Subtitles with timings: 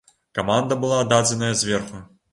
[0.37, 2.05] Каманда была дадзеная зверху.